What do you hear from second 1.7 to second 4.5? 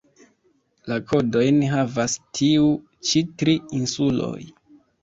havas tiu ĉi tri insuloj.